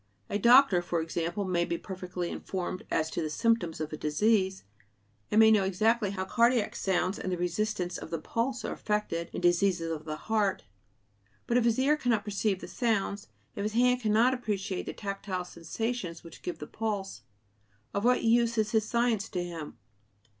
[0.31, 4.63] A doctor, for example, may be perfectly informed as to the symptoms of a disease,
[5.29, 9.29] and may know exactly how cardiac sounds and the resistance of the pulse are affected
[9.31, 10.63] in diseases of the heart;
[11.45, 15.45] but if his ear cannot perceive the sounds, if his hand cannot appreciate the tactile
[15.45, 17.21] sensations which give the pulse,
[17.93, 19.77] of what use is his science to him?